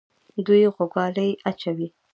دوی 0.45 0.63
غوږوالۍ 0.75 1.29
اچولې 1.49 1.87